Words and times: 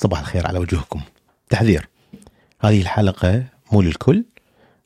صباح 0.00 0.20
الخير 0.20 0.46
على 0.46 0.58
وجوهكم. 0.58 1.00
تحذير. 1.50 1.88
هذه 2.60 2.80
الحلقة 2.80 3.44
مو 3.72 3.82
للكل. 3.82 4.24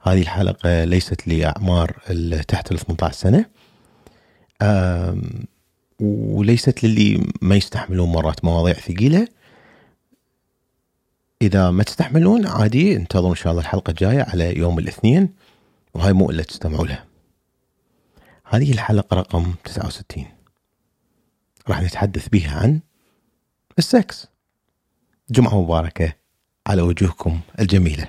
هذه 0.03 0.23
الحلقة 0.23 0.85
ليست 0.85 1.29
لأعمار 1.29 1.91
تحت 2.49 2.73
ال 2.73 2.79
18 2.79 3.13
سنة. 3.13 3.47
وليست 6.01 6.85
للي 6.85 7.27
ما 7.43 7.57
يستحملون 7.57 8.13
مرات 8.13 8.45
مواضيع 8.45 8.75
ثقيلة. 8.75 9.29
إذا 11.43 11.71
ما 11.71 11.83
تستحملون 11.83 12.47
عادي 12.47 12.97
انتظروا 12.97 13.31
إن 13.31 13.37
شاء 13.37 13.51
الله 13.51 13.63
الحلقة 13.63 13.91
الجاية 13.91 14.23
على 14.23 14.59
يوم 14.59 14.79
الاثنين. 14.79 15.35
وهاي 15.95 16.13
مو 16.13 16.31
إلا 16.31 16.43
تستمعوا 16.43 16.87
لها. 16.87 17.05
هذه 18.45 18.73
الحلقة 18.73 19.17
رقم 19.17 19.55
69 19.65 20.27
راح 21.69 21.83
نتحدث 21.83 22.29
بها 22.29 22.59
عن 22.61 22.81
السكس. 23.79 24.34
جمعة 25.31 25.63
مباركة 25.63 26.13
على 26.67 26.83
وجوهكم 26.83 27.41
الجميلة. 27.61 28.09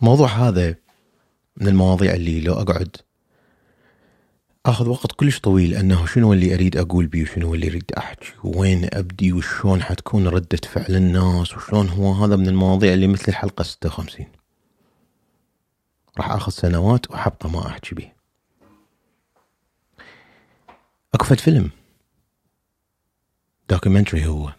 الموضوع 0.00 0.28
هذا 0.28 0.74
من 1.56 1.68
المواضيع 1.68 2.14
اللي 2.14 2.40
لو 2.40 2.54
أقعد 2.54 2.96
آخذ 4.66 4.88
وقت 4.88 5.12
كلش 5.12 5.40
طويل 5.40 5.74
أنه 5.74 6.06
شنو 6.06 6.32
اللي 6.32 6.54
أريد 6.54 6.76
أقول 6.76 7.06
بيه 7.06 7.22
وشنو 7.22 7.54
اللي 7.54 7.68
أريد 7.68 7.92
أحكي 7.98 8.32
وين 8.44 8.88
أبدي 8.92 9.32
وشلون 9.32 9.82
حتكون 9.82 10.28
ردة 10.28 10.58
فعل 10.64 10.96
الناس 10.96 11.56
وشلون 11.56 11.88
هو 11.88 12.12
هذا 12.12 12.36
من 12.36 12.48
المواضيع 12.48 12.92
اللي 12.94 13.06
مثل 13.06 13.24
الحلقة 13.28 13.62
56 13.62 14.26
راح 16.18 16.30
آخذ 16.30 16.52
سنوات 16.52 17.10
وحبقى 17.10 17.50
ما 17.50 17.66
أحكي 17.66 17.94
بيه. 17.94 18.16
أكو 21.14 21.24
فد 21.24 21.40
فيلم. 21.40 21.70
دوكيومنتري 23.70 24.26
هو. 24.26 24.52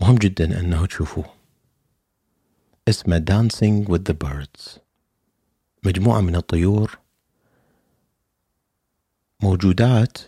مهم 0.00 0.14
جدا 0.16 0.60
أنه 0.60 0.86
تشوفوه. 0.86 1.24
اسمه 2.88 3.24
Dancing 3.30 3.88
with 3.88 4.12
the 4.12 4.14
Birds. 4.14 4.78
مجموعة 5.84 6.20
من 6.20 6.36
الطيور 6.36 6.98
موجودات 9.42 10.18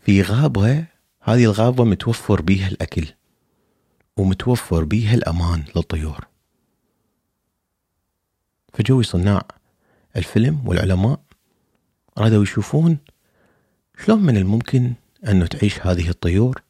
في 0.00 0.22
غابة 0.22 0.86
هذه 1.20 1.44
الغابة 1.44 1.84
متوفر 1.84 2.42
بيها 2.42 2.68
الأكل 2.68 3.06
ومتوفر 4.16 4.84
بيها 4.84 5.14
الأمان 5.14 5.64
للطيور. 5.76 6.26
فجوي 8.72 9.04
صناع 9.04 9.42
الفيلم 10.16 10.68
والعلماء 10.68 11.20
رادوا 12.18 12.42
يشوفون 12.42 12.98
شلون 14.04 14.22
من 14.22 14.36
الممكن 14.36 14.94
أنه 15.28 15.46
تعيش 15.46 15.80
هذه 15.80 16.08
الطيور 16.08 16.65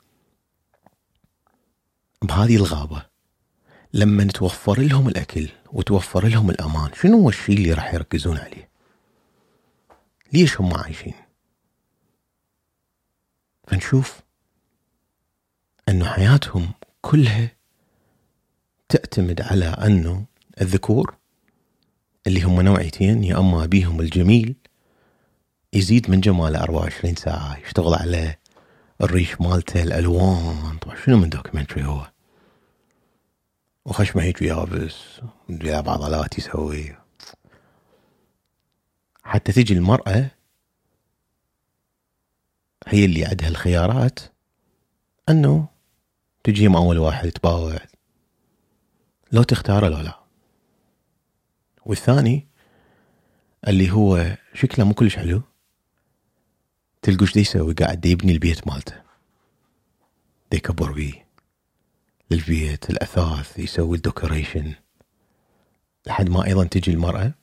بهذه 2.22 2.56
الغابة 2.56 3.06
لما 3.92 4.24
نتوفر 4.24 4.80
لهم 4.80 5.08
الأكل 5.08 5.48
وتوفر 5.72 6.26
لهم 6.26 6.50
الأمان 6.50 6.90
شنو 6.94 7.18
هو 7.18 7.28
الشيء 7.28 7.56
اللي 7.56 7.72
راح 7.72 7.94
يركزون 7.94 8.38
عليه؟ 8.38 8.68
ليش 10.32 10.60
هم 10.60 10.74
عايشين؟ 10.74 11.14
فنشوف 13.68 14.20
أنه 15.88 16.04
حياتهم 16.04 16.70
كلها 17.00 17.50
تعتمد 18.88 19.40
على 19.40 19.64
أنه 19.66 20.24
الذكور 20.60 21.14
اللي 22.26 22.42
هم 22.42 22.60
نوعيتين 22.60 23.24
يا 23.24 23.38
أما 23.38 23.64
أبيهم 23.64 24.00
الجميل 24.00 24.54
يزيد 25.72 26.10
من 26.10 26.20
جماله 26.20 26.62
24 26.62 27.14
ساعة 27.14 27.58
يشتغل 27.58 27.94
على 27.94 28.36
الريش 29.02 29.40
مالته 29.40 29.82
الألوان. 29.82 30.78
طبعا 30.78 30.96
شنو 30.96 31.16
من 31.16 31.28
دوكيومنتري 31.28 31.84
هو؟ 31.84 32.10
وخشمه 33.84 34.22
هيك 34.22 34.42
يابس 34.42 35.20
يلعب 35.48 35.88
عضلات 35.88 36.38
يسوي. 36.38 36.96
حتى 39.24 39.52
تجي 39.52 39.74
المرأة 39.74 40.30
هي 42.86 43.04
اللي 43.04 43.24
عندها 43.24 43.48
الخيارات 43.48 44.20
أنه 45.28 45.68
تجي 46.44 46.68
مع 46.68 46.78
أول 46.78 46.98
واحد 46.98 47.30
تباوع. 47.30 47.78
لو 49.32 49.42
تختاره 49.42 49.88
لو 49.88 50.00
لا. 50.00 50.20
والثاني 51.86 52.46
اللي 53.68 53.90
هو 53.90 54.36
شكله 54.54 54.84
مو 54.84 54.94
كلش 54.94 55.16
حلو. 55.16 55.42
تلقوا 57.06 57.26
إيش 57.26 57.36
يسوي 57.36 57.74
قاعد 57.74 58.06
يبني 58.06 58.32
البيت 58.32 58.66
مالته. 58.66 59.02
يكبر 60.52 60.92
بيه 60.92 61.26
للبيت 62.30 62.90
الأثاث 62.90 63.58
يسوي 63.58 63.96
الديكوريشن 63.96 64.74
لحد 66.06 66.28
ما 66.28 66.46
أيضا 66.46 66.64
تجي 66.64 66.90
المرأة 66.90 67.34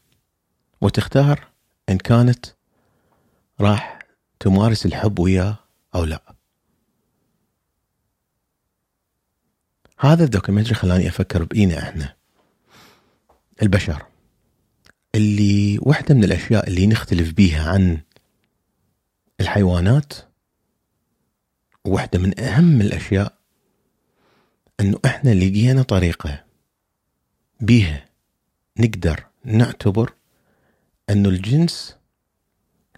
وتختار 0.82 1.48
إن 1.90 1.98
كانت 1.98 2.46
راح 3.62 4.00
تمارس 4.40 4.86
الحب 4.86 5.20
وياه 5.20 5.60
أو 5.96 6.04
لا. 6.04 6.36
هذا 10.00 10.24
الدوكيومنتري 10.24 10.76
خلاني 10.76 11.08
أفكر 11.08 11.44
بينا 11.44 11.80
إحنا. 11.80 12.16
البشر. 13.62 14.06
اللي 15.16 15.80
واحدة 15.82 16.16
من 16.16 16.24
الأشياء 16.24 16.68
اللي 16.68 16.88
نختلف 16.88 17.32
بيها 17.32 17.70
عن 17.70 18.02
الحيوانات 19.44 20.14
واحدة 21.86 22.20
من 22.20 22.40
أهم 22.40 22.82
الأشياء 22.82 23.34
انه 24.80 25.00
إحنا 25.06 25.30
لقينا 25.30 25.82
طريقة 25.84 26.44
بيها 27.60 28.06
نقدر 28.78 29.24
نعتبر 29.44 30.14
انه 31.10 31.30
الجنس 31.30 31.96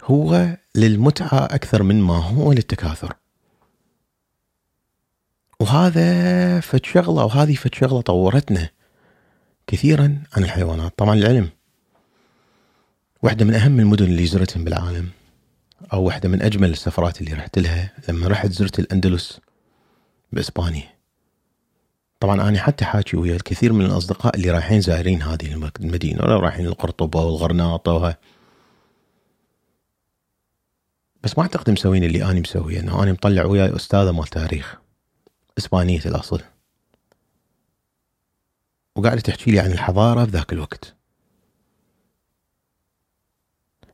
هو 0.02 0.56
للمتعة 0.74 1.44
أكثر 1.44 1.82
من 1.82 2.00
ما 2.00 2.16
هو 2.16 2.52
للتكاثر. 2.52 3.16
وهذا 5.60 6.60
فد 6.60 6.84
شغلة 6.84 7.24
وهذه 7.24 7.54
فد 7.54 7.74
شغلة 7.74 8.00
طورتنا 8.00 8.70
كثيرا 9.66 10.22
عن 10.32 10.44
الحيوانات. 10.44 10.98
طبعا 10.98 11.14
العلم 11.14 11.48
واحدة 13.22 13.44
من 13.44 13.54
أهم 13.54 13.80
المدن 13.80 14.04
اللي 14.04 14.26
زرتهم 14.26 14.64
بالعالم. 14.64 15.10
أو 15.92 16.02
واحدة 16.02 16.28
من 16.28 16.42
أجمل 16.42 16.70
السفرات 16.70 17.20
اللي 17.20 17.32
رحت 17.32 17.58
لها 17.58 17.92
لما 18.08 18.28
رحت 18.28 18.52
زرت 18.52 18.78
الأندلس 18.78 19.40
بإسبانيا. 20.32 20.96
طبعا 22.20 22.48
أنا 22.48 22.58
حتى 22.58 22.84
حاكي 22.84 23.16
ويا 23.16 23.36
الكثير 23.36 23.72
من 23.72 23.84
الأصدقاء 23.84 24.36
اللي 24.36 24.50
رايحين 24.50 24.80
زائرين 24.80 25.22
هذه 25.22 25.70
المدينة 25.80 26.22
ولا 26.22 26.36
رايحين 26.36 26.66
القرطبة 26.66 27.24
والغرناطة 27.24 28.16
بس 31.22 31.38
ما 31.38 31.42
أعتقد 31.42 31.70
مسوين 31.70 32.04
اللي 32.04 32.24
أنا 32.24 32.40
مسويه 32.40 32.80
أنه 32.80 33.02
أنا 33.02 33.12
مطلع 33.12 33.44
وياي 33.44 33.76
أستاذة 33.76 34.12
مال 34.12 34.26
تاريخ 34.26 34.76
إسبانية 35.58 36.00
الأصل 36.06 36.40
وقاعدة 38.96 39.20
تحكي 39.20 39.50
لي 39.50 39.60
عن 39.60 39.72
الحضارة 39.72 40.24
بذاك 40.24 40.52
الوقت. 40.52 40.94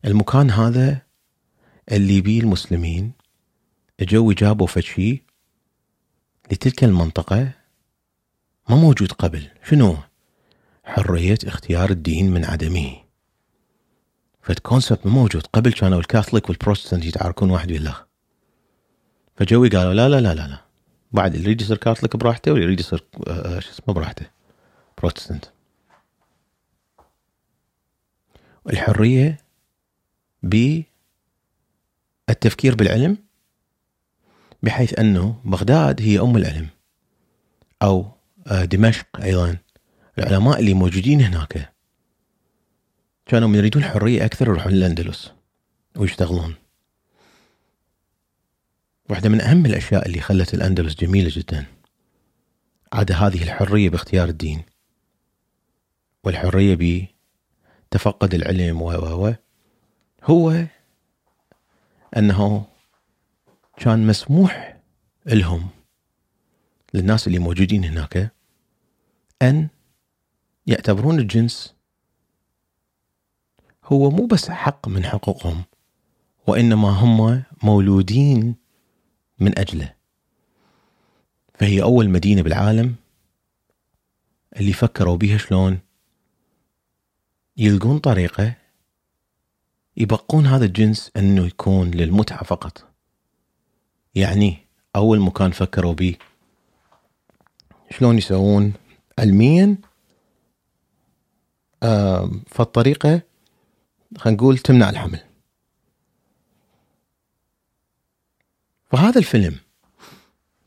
المكان 0.04 0.50
هذا 0.50 1.02
اللي 1.90 2.20
بيه 2.20 2.40
المسلمين 2.40 3.12
اجوا 4.00 4.32
جابوا 4.32 4.66
فشي 4.66 5.22
لتلك 6.52 6.84
المنطقة 6.84 7.52
ما 8.68 8.76
موجود 8.76 9.12
قبل. 9.12 9.48
شنو؟ 9.64 9.96
حرية 10.84 11.38
اختيار 11.44 11.90
الدين 11.90 12.30
من 12.30 12.44
عدمه. 12.44 12.96
فد 14.42 14.58
كونسبت 14.58 15.06
ما 15.06 15.12
موجود 15.12 15.46
قبل 15.46 15.72
كانوا 15.72 16.00
الكاثوليك 16.00 16.48
والبروتستانت 16.48 17.04
يتعاركون 17.04 17.50
واحد 17.50 17.68
بالله. 17.68 17.96
فجوي 19.36 19.68
قالوا 19.68 19.94
لا 19.94 20.08
لا 20.08 20.20
لا 20.20 20.34
لا 20.34 20.48
لا. 20.48 20.58
بعد 21.12 21.34
اللي 21.34 21.44
يريد 21.44 21.60
يصير 21.60 21.76
كاثوليك 21.76 22.16
براحته 22.16 22.52
واللي 22.52 22.66
يريد 22.66 22.80
يصير 22.80 23.04
آه، 23.26 23.60
شو 23.60 23.70
اسمه 23.70 23.94
براحته. 23.94 24.26
بروتستانت 24.98 25.44
الحرية 28.70 29.38
بالتفكير 32.28 32.74
بالعلم 32.74 33.18
بحيث 34.62 34.98
أنه 34.98 35.40
بغداد 35.44 36.02
هي 36.02 36.20
أم 36.20 36.36
العلم 36.36 36.68
أو 37.82 38.10
آه، 38.46 38.64
دمشق 38.64 39.06
أيضا 39.22 39.56
العلماء 40.18 40.60
اللي 40.60 40.74
موجودين 40.74 41.20
هناك. 41.20 41.72
كانوا 43.26 43.48
من 43.48 43.54
يريدون 43.54 43.84
الحرية 43.84 44.24
أكثر 44.24 44.46
يروحون 44.46 44.72
للأندلس 44.72 45.32
ويشتغلون. 45.96 46.54
واحدة 49.10 49.28
من 49.28 49.40
أهم 49.40 49.66
الأشياء 49.66 50.06
اللي 50.06 50.20
خلت 50.20 50.54
الأندلس 50.54 50.94
جميلة 50.94 51.30
جدا 51.32 51.66
عاد 52.92 53.12
هذه 53.12 53.42
الحرية 53.42 53.90
باختيار 53.90 54.28
الدين 54.28 54.62
والحرية 56.24 57.08
بتفقد 57.90 58.34
العلم 58.34 58.82
و 58.82 59.34
هو 60.24 60.64
أنه 62.16 62.64
كان 63.76 64.06
مسموح 64.06 64.76
لهم 65.26 65.68
للناس 66.94 67.26
اللي 67.26 67.38
موجودين 67.38 67.84
هناك 67.84 68.32
أن 69.42 69.68
يعتبرون 70.66 71.18
الجنس 71.18 71.74
هو 73.84 74.10
مو 74.10 74.26
بس 74.26 74.50
حق 74.50 74.88
من 74.88 75.04
حقوقهم 75.04 75.62
وإنما 76.46 76.88
هم 76.88 77.42
مولودين 77.62 78.54
من 79.38 79.58
أجله. 79.58 79.94
فهي 81.54 81.82
أول 81.82 82.10
مدينة 82.10 82.42
بالعالم 82.42 82.94
اللي 84.56 84.72
فكروا 84.72 85.16
بيها 85.16 85.38
شلون 85.38 85.78
يلقون 87.56 87.98
طريقة 87.98 88.54
يبقون 89.96 90.46
هذا 90.46 90.64
الجنس 90.64 91.10
أنه 91.16 91.46
يكون 91.46 91.90
للمتعة 91.90 92.44
فقط. 92.44 92.88
يعني 94.14 94.66
أول 94.96 95.20
مكان 95.20 95.50
فكروا 95.50 95.92
به 95.92 96.16
شلون 97.90 98.18
يسوون؟ 98.18 98.72
علميا 99.18 99.76
فالطريقة 102.46 103.22
خلينا 104.18 104.36
نقول 104.36 104.58
تمنع 104.58 104.90
الحمل. 104.90 105.20
فهذا 108.92 109.18
الفيلم 109.18 109.58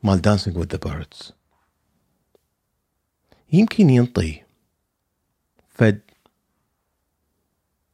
مال 0.03 0.21
Dancing 0.21 0.57
with 0.57 0.67
the 0.67 0.77
Birds 0.77 1.33
يمكن 3.53 3.89
ينطي 3.89 4.43
فد 5.69 6.01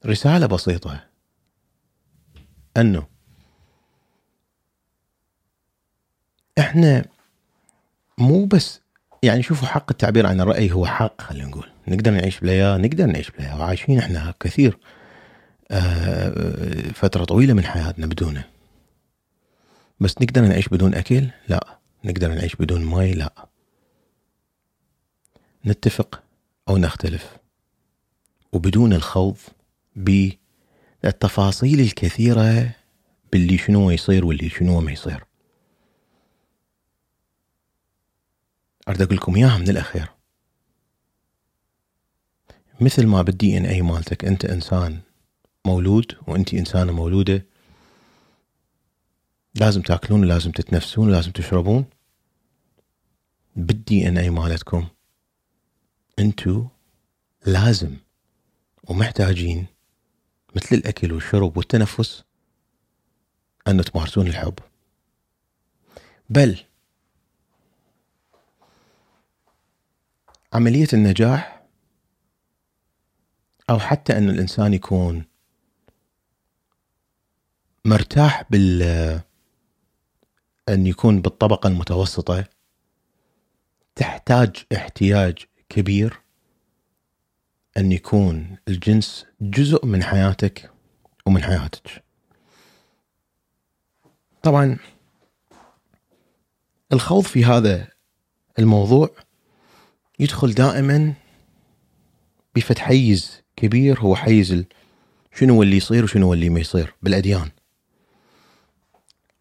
رسالة 0.06 0.46
بسيطة 0.46 1.11
أنه 2.78 3.08
إحنا 6.60 7.06
مو 8.18 8.46
بس 8.46 8.82
يعني 9.24 9.44
شوفوا 9.44 9.68
حق 9.68 9.86
التعبير 9.92 10.28
عن 10.28 10.42
الرأي 10.42 10.72
هو 10.72 10.86
حق 10.86 11.22
خلينا 11.22 11.48
نقول. 11.48 11.70
نقدر 11.88 12.12
نعيش 12.12 12.40
بلاياه 12.40 12.78
نقدر 12.78 13.06
نعيش 13.06 13.32
بلاياه 13.32 13.60
وعايشين 13.60 14.00
إحنا 14.00 14.34
كثير 14.40 14.78
آه، 15.72 16.92
فترة 16.94 17.24
طويلة 17.26 17.54
من 17.54 17.66
حياتنا 17.66 18.06
بدونه 18.08 18.44
بس 20.00 20.22
نقدر 20.22 20.42
نعيش 20.42 20.68
بدون 20.70 20.96
أكل؟ 20.96 21.28
لا. 21.48 21.80
نقدر 22.04 22.28
نعيش 22.28 22.56
بدون 22.56 22.86
ماي 22.86 23.14
لا. 23.14 23.48
نتفق 25.66 26.24
أو 26.70 26.78
نختلف. 26.78 27.38
وبدون 28.54 28.94
الخوض 28.94 29.38
بالتفاصيل 31.04 31.80
الكثيرة 31.80 32.76
باللي 33.32 33.58
شنو 33.58 33.92
يصير 33.92 34.26
واللي 34.26 34.50
شنو 34.50 34.82
ما 34.82 34.92
يصير. 34.92 35.24
أريد 38.88 39.02
أقول 39.02 39.16
لكم 39.16 39.36
إياها 39.36 39.58
من 39.58 39.70
الأخير. 39.70 40.10
مثل 42.82 43.08
ما 43.08 43.22
بال 43.22 43.58
DNA 43.58 43.82
مالتك 43.82 44.26
أنت 44.26 44.46
إنسان 44.46 45.00
مولود 45.66 46.18
وأنت 46.28 46.54
إنسانة 46.54 46.92
مولودة 46.92 47.46
لازم 49.56 49.82
تأكلون 49.82 50.22
ولازم 50.22 50.52
تتنفسون 50.52 51.08
ولازم 51.08 51.32
تشربون. 51.32 51.86
بالدي 53.56 54.08
ان 54.08 54.18
اي 54.18 54.30
مالتكم 54.30 54.88
أنتو 56.20 56.68
لازم 57.46 57.98
ومحتاجين 58.84 59.66
مثل 60.56 60.76
الأكل 60.76 61.14
والشرب 61.14 61.58
والتنفس 61.58 62.24
أن 63.68 63.84
تمارسون 63.84 64.28
الحب. 64.28 64.60
بل 66.30 66.60
عملية 70.54 70.88
النجاح 70.94 71.64
أو 73.70 73.80
حتى 73.80 74.18
أن 74.18 74.30
الإنسان 74.30 74.74
يكون 74.74 75.26
مرتاح 77.86 78.44
بال 78.50 78.82
أن 80.70 80.88
يكون 80.88 81.22
بالطبقة 81.22 81.68
المتوسطة 81.68 82.46
تحتاج 83.96 84.56
احتياج 84.76 85.46
كبير 85.70 86.21
أن 87.78 87.92
يكون 87.92 88.58
الجنس 88.68 89.26
جزء 89.42 89.86
من 89.86 90.04
حياتك 90.04 90.72
ومن 91.26 91.44
حياتك. 91.44 92.04
طبعا 94.44 94.78
الخوض 96.94 97.24
في 97.24 97.46
هذا 97.46 97.88
الموضوع 98.60 99.10
يدخل 100.20 100.54
دائما 100.54 101.14
بفت 102.56 102.80
حيز 102.80 103.42
كبير 103.56 104.00
هو 104.00 104.16
حيز 104.16 104.64
شنو 105.36 105.64
اللي 105.64 105.78
يصير 105.78 106.04
وشنو 106.04 106.34
اللي 106.34 106.50
ما 106.50 106.60
يصير 106.60 106.94
بالأديان. 107.02 107.50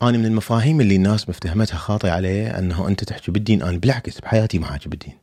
أنا 0.03 0.19
من 0.19 0.27
المفاهيم 0.27 0.81
اللي 0.81 0.97
الناس 0.97 1.29
مفتهمتها 1.29 1.77
خاطئة 1.77 2.11
عليه 2.11 2.59
أنه 2.59 2.88
أنت 2.88 3.05
تحكي 3.05 3.31
بالدين 3.31 3.62
أنا 3.62 3.79
بالعكس 3.79 4.21
بحياتي 4.21 4.59
ما 4.59 4.67
حاكي 4.67 4.88
بالدين 4.88 5.19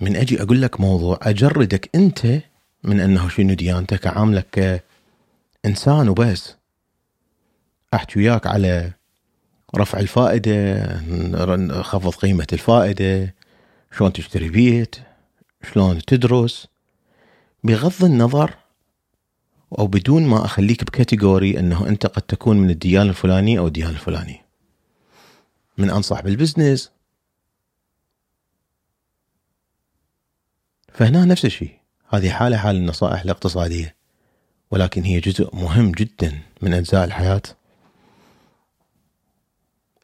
من 0.00 0.16
أجي 0.16 0.42
أقول 0.42 0.62
لك 0.62 0.80
موضوع. 0.80 1.18
أجردك 1.22 1.90
أنت 1.94 2.26
من 2.84 3.00
أنه 3.00 3.28
شنو 3.28 3.54
ديانتك؟ 3.54 4.06
أعاملك 4.06 4.82
كإنسان 5.64 6.08
وبس. 6.08 6.56
أحكي 7.94 8.18
وياك 8.18 8.46
على 8.46 8.92
رفع 9.76 9.98
الفائدة 9.98 11.82
خفض 11.82 12.14
قيمة 12.14 12.46
الفائدة 12.52 13.34
شلون 13.96 14.12
تشتري 14.12 14.48
بيت 14.48 14.96
شلون 15.72 15.98
تدرس. 15.98 16.66
بغض 17.64 18.04
النظر 18.04 18.54
أو 19.78 19.86
بدون 19.86 20.26
ما 20.26 20.44
أخليك 20.44 20.84
بكاتيجوري 20.84 21.58
أنه 21.58 21.88
أنت 21.88 22.06
قد 22.06 22.22
تكون 22.22 22.56
من 22.56 22.70
الديانه 22.70 23.10
الفلانية 23.10 23.58
أو 23.58 23.66
الديانه 23.66 23.90
الفلانية. 23.90 24.46
من 25.78 25.90
أنصح 25.90 26.20
بالبزنس 26.20 26.90
فهنا 30.96 31.24
نفس 31.24 31.44
الشيء. 31.44 31.78
هذه 32.08 32.30
حالة 32.30 32.56
حال 32.56 32.76
النصائح 32.76 33.20
الاقتصادية. 33.22 33.96
ولكن 34.70 35.02
هي 35.02 35.20
جزء 35.20 35.56
مهم 35.56 35.92
جدا 35.92 36.38
من 36.62 36.74
أجزاء 36.74 37.04
الحياة. 37.04 37.42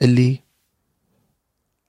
اللي 0.02 0.40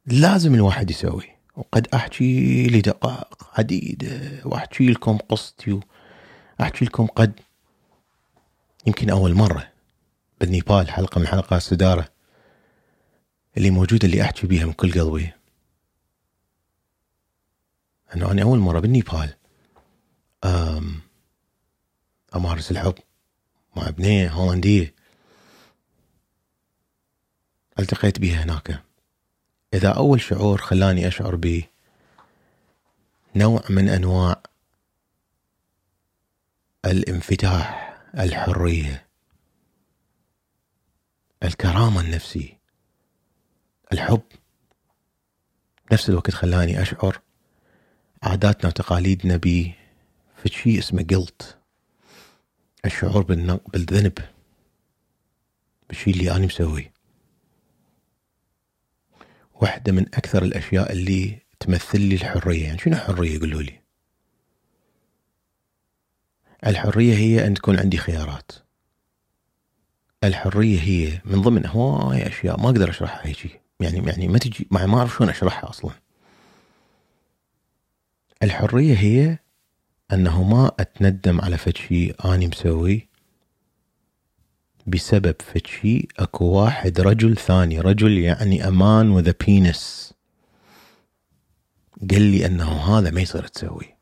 لازم 0.05 0.55
الواحد 0.55 0.91
يسوي 0.91 1.29
وقد 1.55 1.87
أحكي 1.93 2.67
لدقائق 2.67 3.49
عديدة 3.53 4.41
وأحكي 4.45 4.91
لكم 4.91 5.17
قصتي 5.17 5.79
وأحكي 6.59 6.85
لكم 6.85 7.05
قد 7.05 7.39
يمكن 8.87 9.09
أول 9.09 9.33
مرة 9.33 9.67
بالنيبال 10.41 10.89
حلقة 10.89 11.19
من 11.19 11.27
حلقات 11.27 11.61
السدارة 11.61 12.09
اللي 13.57 13.69
موجودة 13.69 14.07
اللي 14.07 14.21
أحكي 14.21 14.47
بيها 14.47 14.65
من 14.65 14.73
كل 14.73 14.91
قلبي 14.91 15.33
أنه 18.15 18.31
أنا 18.31 18.43
أول 18.43 18.59
مرة 18.59 18.79
بالنيبال. 18.79 19.35
أم 20.43 21.01
أمارس 22.35 22.71
الحب 22.71 22.95
مع 23.75 23.89
بنية 23.89 24.29
هولندية 24.29 24.93
التقيت 27.79 28.19
بها 28.19 28.43
هناك. 28.43 28.83
إذا 29.73 29.89
أول 29.91 30.21
شعور 30.21 30.61
خلاني 30.61 31.07
أشعر 31.07 31.35
ب 31.35 31.63
نوع 33.35 33.63
من 33.69 33.89
أنواع 33.89 34.43
الانفتاح 36.85 37.97
الحرية 38.19 39.07
الكرامة 41.43 42.01
النفسي. 42.01 42.57
الحب 43.93 44.23
نفس 45.91 46.09
الوقت 46.09 46.31
خلاني 46.31 46.81
أشعر 46.81 47.21
عاداتنا 48.23 48.67
وتقاليدنا 48.67 49.37
ب 49.37 49.71
شيء 50.45 50.79
اسمه 50.79 51.05
قلت 51.11 51.57
الشعور 52.85 53.23
بالذنب. 53.73 54.13
بالشيء 55.89 56.13
اللي 56.13 56.31
أنا 56.31 56.45
مسويه. 56.45 56.93
واحدة 59.61 59.91
من 59.91 60.01
أكثر 60.01 60.43
الأشياء 60.43 60.91
اللي 60.91 61.39
تمثل 61.59 62.01
لي 62.01 62.15
الحرية. 62.15 62.65
يعني 62.65 62.77
شنو 62.77 62.95
حرية؟ 62.95 63.39
قولوا 63.39 63.61
لي. 63.61 63.79
الحرية 66.67 67.15
هي 67.15 67.47
أن 67.47 67.53
تكون 67.53 67.79
عندي 67.79 67.97
خيارات. 67.97 68.51
الحرية 70.23 70.79
هي 70.79 71.21
من 71.25 71.41
ضمن 71.41 71.65
هواي 71.65 72.27
أشياء 72.27 72.59
ما 72.59 72.65
أقدر 72.65 72.89
أشرحها 72.89 73.27
هيك. 73.27 73.61
يعني 73.79 74.07
يعني 74.09 74.27
ما 74.27 74.37
تجي 74.37 74.67
ما 74.71 74.97
أعرف 74.97 75.15
شلون 75.15 75.29
أشرحها 75.29 75.69
أصلا. 75.69 76.02
الحرية 78.43 78.95
هي 78.95 79.37
أنه 80.13 80.43
ما 80.43 80.71
أتندم 80.79 81.41
على 81.41 81.57
فد 81.57 81.77
شيء 81.77 82.33
أني 82.33 82.47
مسوي 82.47 83.07
بسبب 84.87 85.35
فشي 85.41 86.07
أكو 86.19 86.45
واحد 86.45 87.01
رجل 87.01 87.37
ثاني. 87.37 87.79
رجل 87.79 88.17
يعني 88.17 88.67
أمان 88.67 89.09
وذا 89.09 89.33
بينس 89.45 90.13
قال 92.11 92.21
لي 92.21 92.45
أنه 92.45 92.97
هذا 92.97 93.11
ما 93.11 93.21
يصير 93.21 93.47
تسوي. 93.47 93.95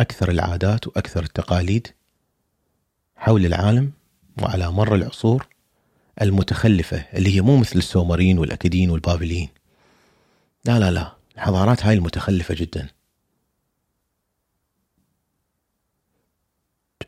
أكثر 0.00 0.30
العادات 0.30 0.86
وأكثر 0.86 1.22
التقاليد 1.22 1.88
حول 3.16 3.46
العالم 3.46 3.92
وعلى 4.42 4.70
مر 4.70 4.94
العصور 4.94 5.46
المتخلفة 6.22 6.96
اللي 7.14 7.36
هي 7.36 7.40
مو 7.40 7.56
مثل 7.56 7.78
السومريين 7.78 8.38
والأكديين 8.38 8.90
والبابليين 8.90 9.48
لا 10.64 10.78
لا 10.78 10.90
لا. 10.90 11.16
الحضارات 11.34 11.86
هاي 11.86 11.94
المتخلفة 11.94 12.54
جدا. 12.54 12.88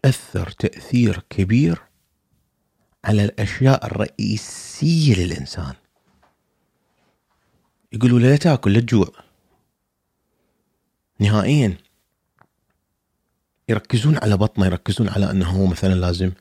تأثر 0.03 0.51
تأثير 0.51 1.23
كبير 1.31 1.83
على 3.05 3.25
الأشياء 3.25 3.87
الرئيسية 3.87 5.15
للإنسان. 5.15 5.75
يقولوا 7.93 8.19
لا 8.19 8.37
تأكل 8.37 8.73
لا 8.73 8.81
تجوع. 8.81 9.09
نهائيا 11.21 11.77
يركزون 13.69 14.19
على 14.19 14.37
بطنه 14.37 14.67
يركزون 14.67 15.09
على 15.09 15.31
أنه 15.31 15.51
هو 15.51 15.67
مثلا 15.67 15.95
لازم 15.95 16.33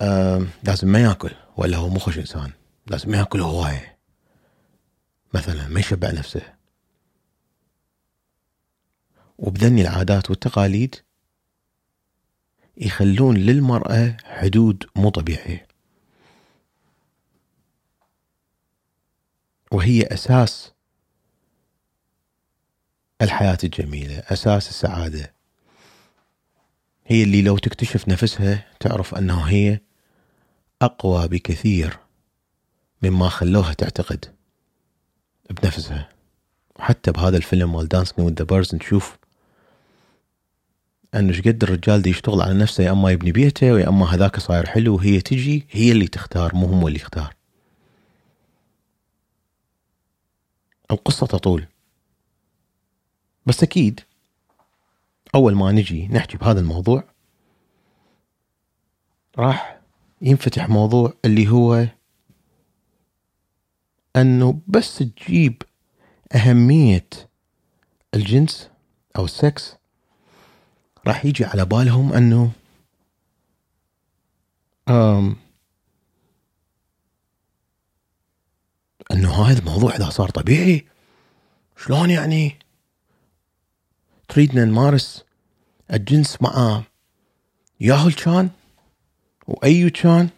آه 0.00 0.46
لازم 0.64 0.88
ما 0.88 1.02
يأكل 1.02 1.30
ولا 1.56 1.76
هو 1.76 1.88
مو 1.88 1.98
خوش 1.98 2.18
إنسان 2.18 2.50
لازم 2.86 3.10
ما 3.10 3.18
يأكل 3.18 3.40
هواية. 3.40 3.99
مثلا 5.34 5.68
ما 5.68 5.80
يشبع 5.80 6.10
نفسه. 6.10 6.54
وبذني 9.38 9.82
العادات 9.82 10.30
والتقاليد 10.30 10.96
يخلون 12.76 13.36
للمرأة 13.36 14.16
حدود 14.24 14.86
مو 14.96 15.08
طبيعية. 15.08 15.68
وهي 19.72 20.02
أساس 20.02 20.72
الحياة 23.22 23.58
الجميلة 23.64 24.18
أساس 24.18 24.68
السعادة. 24.68 25.34
هي 27.06 27.22
اللي 27.22 27.42
لو 27.42 27.58
تكتشف 27.58 28.08
نفسها 28.08 28.66
تعرف 28.80 29.14
أنه 29.14 29.40
هي 29.42 29.80
أقوى 30.82 31.28
بكثير 31.28 31.98
مما 33.02 33.28
خلوها 33.28 33.72
تعتقد. 33.72 34.39
بنفسها. 35.50 36.08
وحتى 36.78 37.12
بهذا 37.12 37.36
الفيلم 37.36 37.72
مال 37.76 37.88
Dancing 37.88 38.26
with 38.26 38.32
the 38.34 38.44
Birds 38.44 38.74
نشوف 38.74 39.18
انه 41.14 41.38
قد 41.38 41.62
الرجال 41.62 42.02
دي 42.02 42.10
يشتغل 42.10 42.40
على 42.40 42.54
نفسه 42.54 42.84
يا 42.84 42.90
أما 42.90 43.10
يبني 43.10 43.32
بيته 43.32 43.66
يا 43.66 43.88
أما 43.88 44.06
هذاك 44.14 44.38
صاير 44.40 44.66
حلو 44.66 44.94
وهي 44.94 45.20
تجي 45.20 45.66
هي 45.70 45.92
اللي 45.92 46.06
تختار 46.06 46.54
مو 46.54 46.66
هو 46.66 46.88
اللي 46.88 46.98
يختار. 47.00 47.34
القصة 50.90 51.26
تطول. 51.26 51.66
بس 53.46 53.62
أكيد 53.62 54.00
أول 55.34 55.54
ما 55.54 55.72
نجي 55.72 56.08
نحكي 56.08 56.36
بهذا 56.36 56.60
الموضوع 56.60 57.04
راح 59.38 59.80
ينفتح 60.22 60.68
موضوع 60.68 61.12
اللي 61.24 61.48
هو 61.48 61.86
أنه 64.16 64.60
بس 64.68 64.98
تجيب 64.98 65.62
أهمية 66.34 67.08
الجنس 68.14 68.70
أو 69.16 69.24
السكس 69.24 69.76
راح 71.06 71.24
يجي 71.24 71.44
على 71.44 71.64
بالهم 71.64 72.12
أنه 72.12 72.50
أم 74.88 75.36
أنه 79.12 79.42
هذا 79.42 79.58
الموضوع 79.58 79.96
إذا 79.96 80.10
صار 80.10 80.28
طبيعي 80.28 80.86
شلون 81.76 82.10
يعني؟ 82.10 82.58
تريدنا 84.28 84.64
نمارس 84.64 85.24
الجنس 85.92 86.42
مع 86.42 86.82
ياهو 87.80 88.10
كان 88.10 88.50
واي 89.46 89.90
كان؟ 89.90 90.28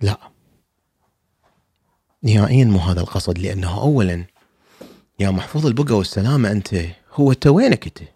لا 0.00 0.18
نهائيا 2.22 2.64
مو 2.64 2.78
هذا 2.78 3.00
القصد 3.00 3.38
لأنه 3.38 3.80
اولا 3.80 4.24
يا 5.18 5.30
محفوظ 5.30 5.66
البقى 5.66 5.94
والسلامة 5.94 6.50
أنت 6.50 6.76
هو 7.12 7.32
أنت 7.32 7.46
وينك 7.46 7.86
أنت؟ 7.86 8.08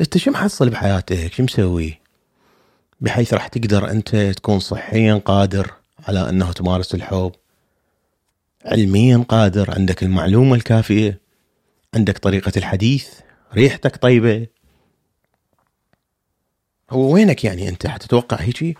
أنت 0.00 0.18
شو 0.18 0.30
محصل 0.30 0.70
بحياتك؟ 0.70 1.32
شو 1.32 1.42
مسوي؟ 1.42 1.98
بحيث 3.00 3.34
راح 3.34 3.46
تقدر 3.48 3.90
أنت 3.90 4.16
تكون 4.16 4.60
صحيا 4.60 5.14
قادر 5.14 5.72
على 6.08 6.28
أنه 6.28 6.52
تمارس 6.52 6.94
الحب 6.94 7.32
علميا 8.64 9.24
قادر 9.28 9.70
عندك 9.70 10.02
المعلومة 10.02 10.54
الكافية 10.54 11.20
عندك 11.94 12.18
طريقة 12.18 12.52
الحديث 12.56 13.08
ريحتك 13.54 13.96
طيبة 13.96 14.46
هو 16.90 17.12
وينك 17.12 17.44
يعني 17.44 17.68
أنت 17.68 17.86
حتتوقع 17.86 18.36
هيجي 18.36 18.76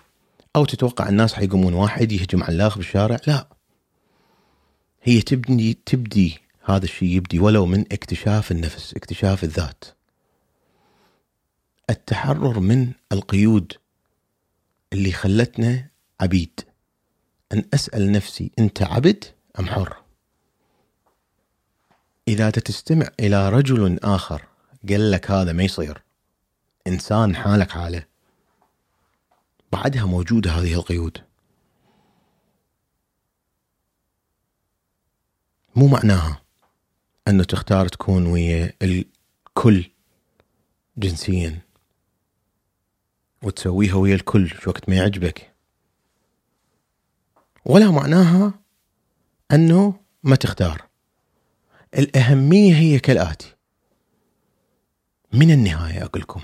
أو 0.56 0.64
تتوقع 0.64 1.08
الناس 1.08 1.34
حيقومون 1.34 1.74
واحد 1.74 2.12
يهجم 2.12 2.42
على 2.42 2.54
الآخر 2.56 2.76
بالشارع؟ 2.76 3.16
لا. 3.26 3.48
هي 5.02 5.22
تبني 5.22 5.78
تبدي 5.86 6.38
هذا 6.64 6.84
الشيء 6.84 7.08
يبدي 7.08 7.38
ولو 7.38 7.66
من 7.66 7.80
اكتشاف 7.92 8.52
النفس 8.52 8.94
اكتشاف 8.94 9.44
الذات. 9.44 9.84
التحرر 11.90 12.60
من 12.60 12.92
القيود 13.12 13.72
اللي 14.92 15.12
خلتنا 15.12 15.88
عبيد. 16.20 16.60
أن 17.52 17.64
أسأل 17.74 18.12
نفسي 18.12 18.50
أنت 18.58 18.82
عبد 18.82 19.24
أم 19.58 19.66
حر؟ 19.66 19.96
إذا 22.28 22.50
تستمع 22.50 23.08
إلى 23.20 23.48
رجل 23.48 23.98
آخر 24.02 24.42
قال 24.88 25.10
لك 25.10 25.30
هذا 25.30 25.52
ما 25.52 25.62
يصير. 25.62 26.02
إنسان 26.86 27.36
حالك 27.36 27.70
حاله 27.70 28.11
بعدها 29.72 30.04
موجودة 30.04 30.50
هذه 30.50 30.74
القيود. 30.74 31.18
مو 35.76 35.86
معناها 35.86 36.42
أنه 37.28 37.44
تختار 37.44 37.88
تكون 37.88 38.26
ويا 38.26 38.72
الكل 38.82 39.90
جنسيا 40.96 41.60
وتسويها 43.42 43.94
ويا 43.94 44.14
الكل 44.14 44.48
شو 44.48 44.70
وقت 44.70 44.88
ما 44.88 44.96
يعجبك. 44.96 45.54
ولا 47.64 47.90
معناها 47.90 48.54
أنه 49.52 50.00
ما 50.22 50.36
تختار. 50.36 50.88
الأهمية 51.98 52.74
هي 52.74 52.98
كالآتي. 52.98 53.54
من 55.32 55.50
النهاية 55.50 56.04
أقول 56.04 56.22
لكم 56.22 56.40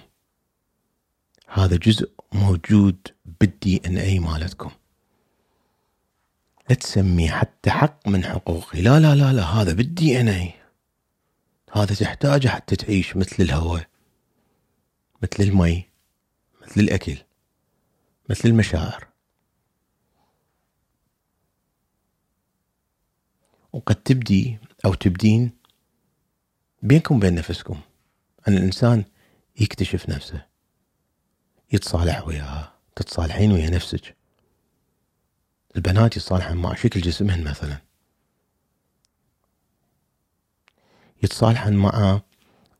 هذا 1.48 1.76
جزء 1.76 2.10
موجود 2.32 2.96
بالدي 3.40 3.82
ان 3.86 3.98
اي 3.98 4.18
مالتكم. 4.18 4.70
لا 6.70 6.74
تسميه 6.74 7.30
حتى 7.30 7.70
حق 7.70 8.08
من 8.08 8.24
حقوقي. 8.24 8.82
لا 8.82 9.00
لا 9.00 9.14
لا 9.14 9.32
لا 9.32 9.42
هذا 9.42 9.72
بالدي 9.72 10.20
ان 10.20 10.28
اي 10.28 10.52
هذا 11.72 11.94
تحتاجه 11.94 12.48
حتى 12.48 12.76
تعيش 12.76 13.16
مثل 13.16 13.42
الهواء 13.42 13.88
مثل 15.22 15.42
المي 15.42 15.84
مثل 16.62 16.80
الأكل 16.80 17.16
مثل 18.30 18.48
المشاعر. 18.48 19.08
وقد 23.72 23.94
تبدي 23.94 24.58
أو 24.84 24.94
تبدين 24.94 25.50
بينكم 26.82 27.16
وبين 27.16 27.34
نفسكم. 27.34 27.80
أن 28.48 28.56
الإنسان 28.56 29.04
يكتشف 29.60 30.08
نفسه 30.08 30.46
يتصالح 31.72 32.26
وياها. 32.26 32.77
تتصالحين 32.98 33.52
ويا 33.52 33.70
نفسك. 33.70 34.16
البنات 35.76 36.16
يتصالحن 36.16 36.56
مع 36.56 36.74
شكل 36.74 37.00
جسمهن 37.00 37.44
مثلا. 37.44 37.78
يتصالحن 41.22 41.72
مع 41.72 42.20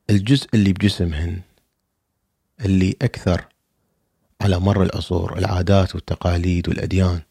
الجزء 0.09 0.49
اللي 0.53 0.73
بجسمهن 0.73 1.41
اللي 2.59 2.95
أكثر 3.01 3.47
على 4.41 4.59
مر 4.59 4.83
العصور 4.83 5.37
العادات 5.37 5.95
والتقاليد 5.95 6.69
والأديان. 6.69 7.21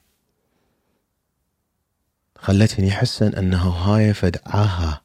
خلتهن 2.36 2.84
يحسن 2.84 3.34
أنه 3.34 3.68
هاي 3.68 4.14
فدعاها 4.14 5.02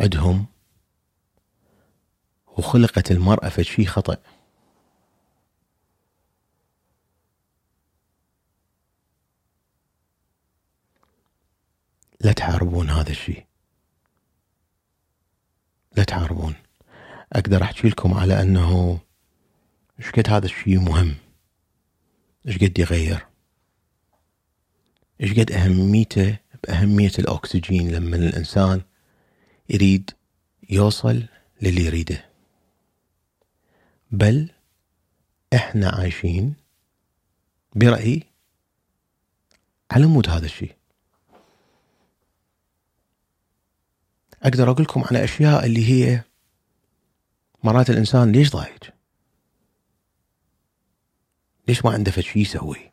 عندهم 0.00 0.46
وخلقت 2.46 3.10
المرأة 3.10 3.48
فد 3.48 3.62
شي 3.62 3.86
خطأ. 3.86 4.16
لا 12.26 12.32
تحاربون 12.32 12.90
هذا 12.90 13.10
الشيء. 13.10 13.44
لا 15.96 16.04
تحاربون 16.04 16.54
أقدر 17.32 17.62
أحكي 17.62 17.88
لكم 17.88 18.14
على 18.14 18.42
أنه 18.42 18.98
إيش 19.98 20.10
قد 20.10 20.30
هذا 20.30 20.46
الشيء 20.46 20.78
مهم؟ 20.78 21.14
إيش 22.48 22.58
قد 22.58 22.78
يغير؟ 22.78 23.26
إيش 25.20 25.32
قد 25.38 25.52
أهميته 25.52 26.38
بأهمية 26.64 27.12
الأكسجين 27.18 27.90
لما 27.90 28.16
الإنسان 28.16 28.82
يريد 29.70 30.10
يوصل 30.70 31.22
للي 31.62 31.84
يريده؟ 31.84 32.24
بل 34.10 34.50
إحنا 35.54 35.88
عايشين 35.88 36.54
برايي 37.74 38.22
على 39.90 40.06
مود 40.06 40.28
هذا 40.28 40.46
الشيء. 40.46 40.76
أقدر 44.42 44.70
أقول 44.70 44.82
لكم 44.82 45.04
على 45.04 45.24
أشياء 45.24 45.66
اللي 45.66 45.88
هي 45.90 46.22
مرات 47.64 47.90
الإنسان 47.90 48.32
ليش 48.32 48.50
ضايج؟ 48.50 48.82
ليش 51.68 51.84
ما 51.84 51.90
عنده 51.90 52.10
شيء 52.10 52.42
يسوي؟ 52.42 52.90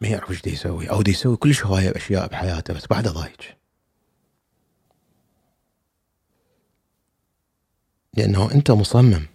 ما 0.00 0.08
يعرف 0.08 0.30
إيش 0.30 0.46
يسوي 0.46 0.90
أو 0.90 1.02
دي 1.02 1.10
يسوي 1.10 1.36
كلش 1.36 1.64
هواية 1.64 1.90
بأشياء 1.90 2.28
بحياته 2.28 2.74
بس 2.74 2.86
بعده 2.86 3.10
ضايج. 3.10 3.40
لأنه 8.14 8.52
أنت 8.52 8.70
مصمم 8.70 9.26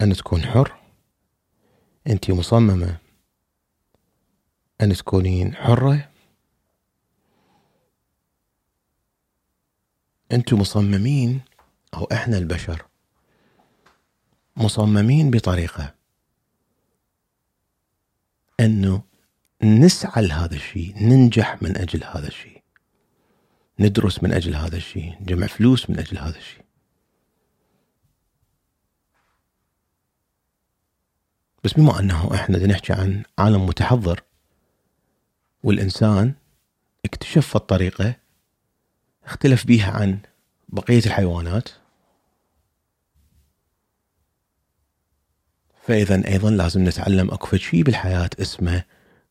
أن 0.00 0.12
تكون 0.12 0.44
حر 0.44 0.76
أنت 2.06 2.30
مصممة 2.30 2.96
أن 4.80 4.92
تكونين 4.92 5.54
حرة 5.54 6.11
أنتم 10.32 10.58
مصممين 10.58 11.40
أو 11.94 12.04
إحنا 12.12 12.38
البشر 12.38 12.86
مصممين 14.56 15.30
بطريقة 15.30 15.94
أنه 18.60 19.02
نسعى 19.62 20.26
لهذا 20.26 20.54
الشيء 20.54 20.94
ننجح 21.00 21.62
من 21.62 21.76
أجل 21.76 22.04
هذا 22.04 22.28
الشيء 22.28 22.62
ندرس 23.78 24.22
من 24.22 24.32
أجل 24.32 24.54
هذا 24.56 24.76
الشيء 24.76 25.16
نجمع 25.20 25.46
فلوس 25.46 25.90
من 25.90 25.98
أجل 25.98 26.18
هذا 26.18 26.38
الشيء. 26.38 26.62
بس 31.64 31.72
بما 31.72 32.00
أنه 32.00 32.34
إحنا 32.34 32.66
نحكي 32.66 32.92
عن 32.92 33.22
عالم 33.38 33.66
متحضر 33.66 34.22
والإنسان 35.62 36.34
اكتشف 37.04 37.56
الطريقة 37.56 38.21
اختلف 39.32 39.66
بيها 39.66 39.90
عن 39.90 40.18
بقية 40.68 41.02
الحيوانات. 41.06 41.68
فإذا 45.82 46.28
أيضا 46.28 46.50
لازم 46.50 46.88
نتعلم 46.88 47.30
أكو 47.30 47.56
شيء 47.56 47.82
بالحياة 47.82 48.30
اسمه 48.40 48.84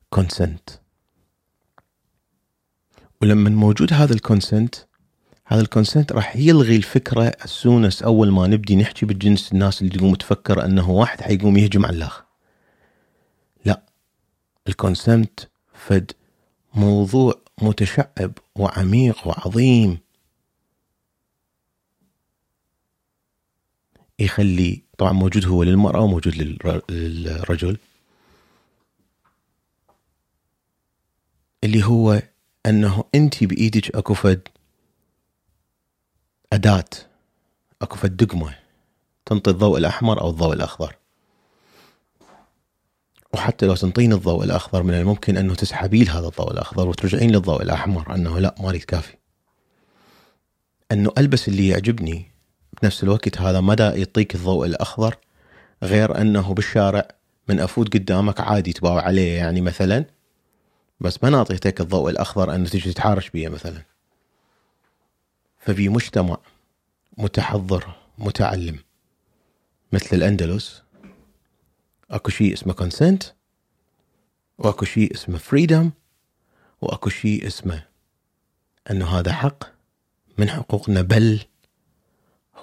consent 0.10 0.70
ولما 3.22 3.50
موجود 3.50 3.94
هذا 3.94 4.14
ال 4.14 4.21
consent 4.22 4.76
هذا 5.46 5.62
ال 5.62 5.68
consent 5.68 6.12
راح 6.12 6.36
يلغي 6.36 6.76
الفكرة 6.76 7.24
السونس 7.24 8.04
أول 8.04 8.32
ما 8.32 8.48
نبدي 8.48 8.76
نحكي 8.76 9.06
بالجنس 9.06 9.52
الناس 9.54 9.82
اللي 9.82 9.98
تقوم 9.98 10.16
تفكر 10.16 10.66
أنه 10.66 10.90
واحد 10.90 11.22
حيقوم 11.22 11.58
يهجم 11.58 11.86
على 11.86 11.98
الاخر 11.98 12.24
لا 13.66 13.84
ال 14.68 14.77
consent 14.77 15.40
فد 15.74 16.12
موضوع 16.74 17.42
متشعب 17.62 18.32
وعميق 18.62 19.28
وعظيم. 19.28 20.00
يخلي 24.20 24.82
طبعا 24.98 25.12
موجود 25.12 25.46
هو 25.46 25.64
للمرأة 25.64 26.02
وموجود 26.02 26.36
للرجل. 26.90 27.78
اللي 31.64 31.84
هو 31.84 32.22
أنه 32.66 33.04
أنت 33.16 33.44
بإيدك 33.44 33.96
أكو 33.96 34.14
فد 34.14 34.48
أداة 36.54 36.90
أكو 37.82 37.96
فد 37.96 38.18
دقمة 38.18 38.56
تنطي 39.26 39.52
الضوء 39.52 39.78
الأحمر 39.78 40.22
أو 40.22 40.30
الضوء 40.30 40.54
الأخضر. 40.54 40.96
وحتى 43.34 43.66
لو 43.66 43.76
تنطين 43.76 44.14
الضوء 44.14 44.44
الأخضر 44.44 44.84
من 44.84 44.94
الممكن 44.94 45.38
أنه 45.38 45.56
تسحبين 45.56 46.10
هذا 46.10 46.28
الضوء 46.28 46.52
الأخضر 46.52 46.90
وترجعين 46.90 47.32
للضوء 47.32 47.62
الأحمر 47.62 48.16
أنه 48.16 48.40
لا 48.40 48.56
ما 48.60 48.70
أريد 48.70 48.84
كافي. 48.84 49.14
أنه 50.92 51.12
ألبس 51.18 51.48
اللي 51.48 51.68
يعجبني 51.68 52.32
بنفس 52.82 53.04
الوقت 53.04 53.42
هذا 53.42 53.62
ما 53.62 53.73
دا 53.73 53.84
يعطيك 53.84 54.36
الضوء 54.36 54.66
الأخضر 54.66 55.16
غير 55.84 56.22
أنه 56.22 56.54
بالشارع 56.54 57.08
من 57.50 57.60
أفوت 57.60 57.94
قدامك 57.94 58.40
عادي 58.40 58.74
تباوع 58.74 59.02
عليه 59.02 59.38
يعني 59.38 59.62
مثلا 59.62 60.06
بس 61.00 61.24
ما 61.24 61.30
انطيتك 61.30 61.82
الضوء 61.82 62.10
الأخضر 62.10 62.56
أنه 62.56 62.70
تجي 62.70 62.94
تتحارش 62.94 63.30
بيه 63.30 63.50
مثلا. 63.50 63.82
ففي 65.60 65.90
مجتمع 65.90 66.38
متحضر 67.18 67.96
متعلم 68.18 68.80
مثل 69.94 70.16
الأندلس 70.16 70.82
اكو 72.12 72.32
شيء 72.32 72.54
اسمه 72.54 72.74
consent 72.74 73.24
وأكو 74.58 74.86
شيء 74.86 75.14
اسمه 75.14 75.38
freedom 75.38 75.92
وأكو 76.82 77.10
شيء 77.10 77.48
اسمه 77.48 77.84
إنه 78.92 79.06
هذا 79.06 79.34
حق 79.34 79.64
من 80.38 80.50
حقوقنا 80.50 81.02
بل 81.02 81.40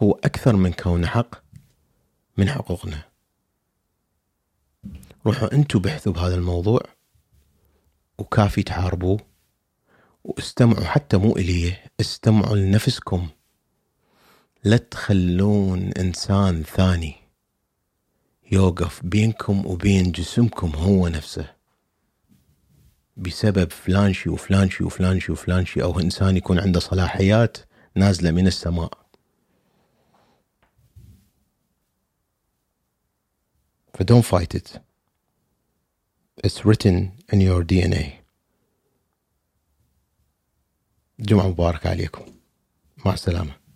هو 0.02 0.12
أكثر 0.12 0.56
من 0.56 0.72
كونه 0.72 1.06
حق 1.06 1.42
من 2.36 2.48
حقوقنا. 2.48 3.02
روحوا 5.26 5.52
أنتم 5.52 5.78
بحثوا 5.78 6.12
بهذا 6.12 6.34
الموضوع 6.34 6.80
وكافي 8.18 8.62
تحاربوه 8.62 9.20
واستمعوا 10.24 10.84
حتى 10.84 11.16
مو 11.16 11.36
إليه 11.36 11.84
استمعوا 12.00 12.56
لنفسكم. 12.56 13.28
لا 14.64 14.76
تخلون 14.76 15.92
إنسان 15.92 16.62
ثاني. 16.62 17.27
يوقف 18.52 19.06
بينكم 19.06 19.66
وبين 19.66 20.12
جسمكم 20.12 20.68
هو 20.74 21.08
نفسه. 21.08 21.54
بسبب 23.16 23.72
فلان 23.72 24.12
شي 24.12 24.28
وفلان 24.28 24.70
شي 24.70 24.84
وفلان 24.84 25.20
شي 25.20 25.32
وفلان 25.32 25.66
شي 25.66 25.82
أو 25.82 26.00
إنسان 26.00 26.36
يكون 26.36 26.58
عنده 26.58 26.80
صلاحيات 26.80 27.58
نازلة 27.94 28.30
من 28.30 28.46
السماء. 28.46 28.92
ف 33.94 34.02
don't 34.02 34.24
fight 34.24 34.54
it. 34.54 34.78
It's 36.46 36.64
written 36.64 37.12
in 37.32 37.40
your 37.40 37.64
DNA 37.64 38.04
جمعة 41.20 41.48
مباركة 41.48 41.90
عليكم. 41.90 42.24
مع 43.06 43.12
السلامة. 43.14 43.67